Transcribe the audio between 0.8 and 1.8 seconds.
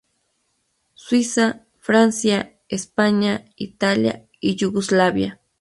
Suiza,